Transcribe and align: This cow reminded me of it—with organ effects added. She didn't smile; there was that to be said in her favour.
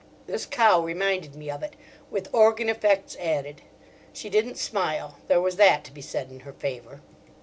This 0.25 0.47
cow 0.47 0.81
reminded 0.83 1.35
me 1.35 1.51
of 1.51 1.61
it—with 1.61 2.27
organ 2.33 2.69
effects 2.69 3.15
added. 3.19 3.61
She 4.13 4.31
didn't 4.31 4.57
smile; 4.57 5.19
there 5.27 5.39
was 5.41 5.57
that 5.57 5.83
to 5.83 5.91
be 5.91 6.01
said 6.01 6.31
in 6.31 6.39
her 6.39 6.53
favour. 6.53 7.01